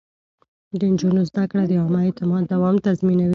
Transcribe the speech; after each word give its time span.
د 0.79 0.81
نجونو 0.91 1.21
زده 1.29 1.43
کړه 1.51 1.63
د 1.67 1.71
عامه 1.81 1.99
اعتماد 2.07 2.43
دوام 2.53 2.75
تضمينوي. 2.85 3.29